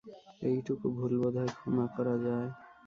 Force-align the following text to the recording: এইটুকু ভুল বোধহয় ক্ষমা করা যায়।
এইটুকু 0.41 0.85
ভুল 0.97 1.13
বোধহয় 1.21 1.51
ক্ষমা 1.57 1.85
করা 1.95 2.15
যায়। 2.25 2.49